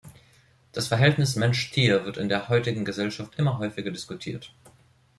Das 0.71 0.87
Verhältnis 0.87 1.35
Mensch-Tier 1.35 2.05
wird 2.05 2.17
in 2.17 2.27
der 2.27 2.49
heutigen 2.49 2.85
Gesellschaft 2.85 3.35
immer 3.37 3.59
häufiger 3.59 3.91
diskutiert. 3.91 4.51